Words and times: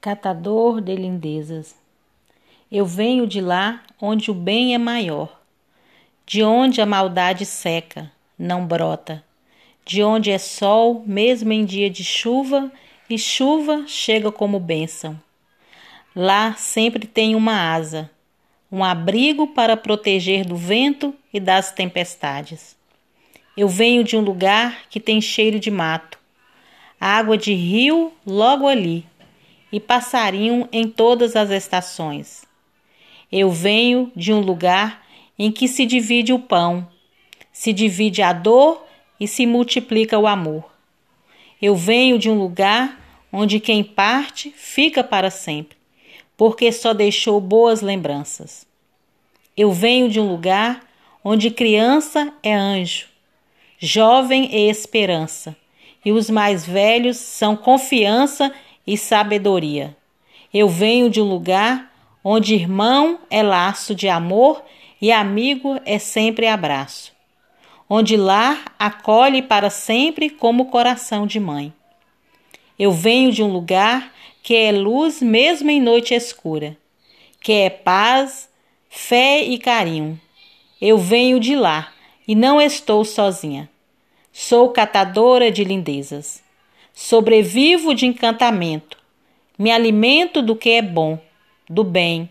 catador 0.00 0.80
de 0.80 0.94
lindezas. 0.94 1.74
Eu 2.70 2.86
venho 2.86 3.26
de 3.26 3.40
lá 3.40 3.82
onde 4.00 4.30
o 4.30 4.34
bem 4.34 4.74
é 4.74 4.78
maior, 4.78 5.40
de 6.24 6.42
onde 6.42 6.80
a 6.80 6.86
maldade 6.86 7.44
seca, 7.44 8.10
não 8.38 8.64
brota, 8.64 9.24
de 9.84 10.02
onde 10.02 10.30
é 10.30 10.38
sol 10.38 11.02
mesmo 11.06 11.52
em 11.52 11.64
dia 11.64 11.90
de 11.90 12.04
chuva 12.04 12.70
e 13.10 13.18
chuva 13.18 13.84
chega 13.88 14.30
como 14.30 14.60
bênção. 14.60 15.18
Lá 16.14 16.54
sempre 16.54 17.06
tem 17.06 17.34
uma 17.34 17.72
asa, 17.72 18.10
um 18.70 18.84
abrigo 18.84 19.48
para 19.48 19.76
proteger 19.76 20.44
do 20.44 20.54
vento 20.54 21.14
e 21.32 21.40
das 21.40 21.72
tempestades. 21.72 22.76
Eu 23.56 23.66
venho 23.66 24.04
de 24.04 24.16
um 24.16 24.20
lugar 24.20 24.82
que 24.88 25.00
tem 25.00 25.20
cheiro 25.20 25.58
de 25.58 25.70
mato, 25.70 26.18
água 27.00 27.36
de 27.36 27.52
rio 27.52 28.12
logo 28.24 28.68
ali 28.68 29.04
e 29.72 29.78
passarinho 29.78 30.68
em 30.72 30.88
todas 30.88 31.36
as 31.36 31.50
estações. 31.50 32.44
Eu 33.30 33.50
venho 33.50 34.10
de 34.16 34.32
um 34.32 34.40
lugar 34.40 35.06
em 35.38 35.52
que 35.52 35.68
se 35.68 35.84
divide 35.84 36.32
o 36.32 36.38
pão, 36.38 36.88
se 37.52 37.72
divide 37.72 38.22
a 38.22 38.32
dor 38.32 38.84
e 39.20 39.28
se 39.28 39.46
multiplica 39.46 40.18
o 40.18 40.26
amor. 40.26 40.64
Eu 41.60 41.74
venho 41.74 42.18
de 42.18 42.30
um 42.30 42.38
lugar 42.38 42.98
onde 43.32 43.60
quem 43.60 43.84
parte 43.84 44.50
fica 44.56 45.04
para 45.04 45.30
sempre, 45.30 45.76
porque 46.36 46.72
só 46.72 46.94
deixou 46.94 47.40
boas 47.40 47.80
lembranças. 47.80 48.66
Eu 49.56 49.72
venho 49.72 50.08
de 50.08 50.20
um 50.20 50.28
lugar 50.28 50.80
onde 51.22 51.50
criança 51.50 52.32
é 52.42 52.54
anjo, 52.54 53.06
jovem 53.78 54.48
é 54.52 54.60
esperança, 54.70 55.56
e 56.04 56.12
os 56.12 56.30
mais 56.30 56.64
velhos 56.64 57.16
são 57.16 57.56
confiança 57.56 58.50
e 58.50 58.67
sabedoria. 58.96 59.96
Eu 60.52 60.68
venho 60.68 61.10
de 61.10 61.20
um 61.20 61.28
lugar 61.28 61.92
onde 62.24 62.54
irmão 62.54 63.18
é 63.30 63.42
laço 63.42 63.94
de 63.94 64.08
amor 64.08 64.62
e 65.00 65.12
amigo 65.12 65.80
é 65.84 65.98
sempre 65.98 66.46
abraço. 66.46 67.12
Onde 67.88 68.16
lar 68.16 68.74
acolhe 68.78 69.42
para 69.42 69.70
sempre 69.70 70.30
como 70.30 70.66
coração 70.66 71.26
de 71.26 71.38
mãe. 71.38 71.72
Eu 72.78 72.92
venho 72.92 73.32
de 73.32 73.42
um 73.42 73.52
lugar 73.52 74.12
que 74.42 74.54
é 74.54 74.72
luz 74.72 75.20
mesmo 75.20 75.70
em 75.70 75.80
noite 75.80 76.14
escura, 76.14 76.76
que 77.40 77.52
é 77.52 77.68
paz, 77.68 78.48
fé 78.88 79.42
e 79.42 79.58
carinho. 79.58 80.18
Eu 80.80 80.96
venho 80.96 81.40
de 81.40 81.56
lá 81.56 81.92
e 82.26 82.34
não 82.34 82.60
estou 82.60 83.04
sozinha. 83.04 83.68
Sou 84.32 84.68
catadora 84.68 85.50
de 85.50 85.64
lindezas. 85.64 86.42
Sobrevivo 86.94 87.94
de 87.94 88.06
encantamento. 88.06 88.87
Me 89.58 89.72
alimento 89.72 90.40
do 90.40 90.54
que 90.54 90.70
é 90.70 90.82
bom, 90.82 91.18
do 91.68 91.82
bem. 91.82 92.28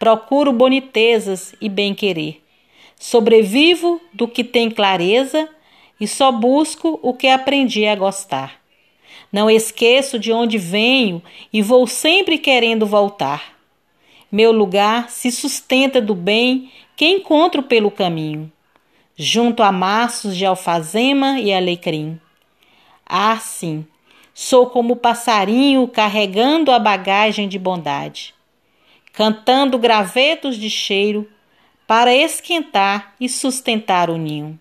Procuro 0.00 0.52
bonitezas 0.52 1.54
e 1.60 1.68
bem-querer. 1.68 2.42
Sobrevivo 2.98 4.00
do 4.12 4.26
que 4.26 4.42
tem 4.42 4.68
clareza 4.68 5.48
e 6.00 6.08
só 6.08 6.32
busco 6.32 6.98
o 7.04 7.14
que 7.14 7.28
aprendi 7.28 7.86
a 7.86 7.94
gostar. 7.94 8.60
Não 9.32 9.48
esqueço 9.48 10.18
de 10.18 10.32
onde 10.32 10.58
venho 10.58 11.22
e 11.52 11.62
vou 11.62 11.86
sempre 11.86 12.36
querendo 12.36 12.84
voltar. 12.84 13.56
Meu 14.30 14.50
lugar 14.50 15.08
se 15.08 15.30
sustenta 15.30 16.00
do 16.00 16.16
bem 16.16 16.72
que 16.96 17.06
encontro 17.06 17.62
pelo 17.62 17.92
caminho, 17.92 18.50
junto 19.16 19.62
a 19.62 19.70
maços 19.70 20.36
de 20.36 20.44
alfazema 20.44 21.38
e 21.38 21.52
alecrim. 21.52 22.20
Ah, 23.06 23.38
sim, 23.38 23.86
Sou 24.38 24.66
como 24.68 24.96
passarinho 24.96 25.88
carregando 25.88 26.70
a 26.70 26.78
bagagem 26.78 27.48
de 27.48 27.58
bondade, 27.58 28.34
cantando 29.10 29.78
gravetos 29.78 30.58
de 30.58 30.68
cheiro 30.68 31.26
para 31.86 32.14
esquentar 32.14 33.14
e 33.18 33.30
sustentar 33.30 34.10
o 34.10 34.18
ninho. 34.18 34.60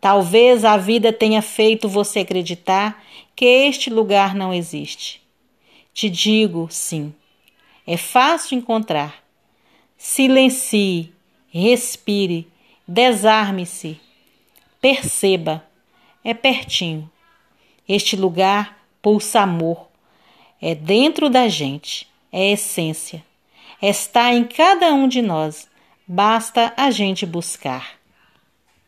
Talvez 0.00 0.64
a 0.64 0.76
vida 0.76 1.12
tenha 1.12 1.42
feito 1.42 1.88
você 1.88 2.20
acreditar 2.20 3.02
que 3.34 3.44
este 3.44 3.90
lugar 3.90 4.32
não 4.32 4.54
existe. 4.54 5.20
Te 5.92 6.08
digo, 6.08 6.68
sim, 6.70 7.12
é 7.84 7.96
fácil 7.96 8.56
encontrar. 8.56 9.24
Silencie, 9.96 11.12
respire, 11.48 12.46
desarme-se, 12.86 14.00
perceba, 14.80 15.66
é 16.22 16.32
pertinho. 16.32 17.10
Este 17.88 18.16
lugar 18.16 18.78
pulsa 19.00 19.40
amor. 19.40 19.88
É 20.60 20.74
dentro 20.74 21.30
da 21.30 21.48
gente, 21.48 22.06
é 22.32 22.52
essência. 22.52 23.24
Está 23.80 24.34
em 24.34 24.44
cada 24.44 24.92
um 24.92 25.08
de 25.08 25.22
nós. 25.22 25.68
Basta 26.06 26.72
a 26.76 26.90
gente 26.90 27.24
buscar. 27.24 27.97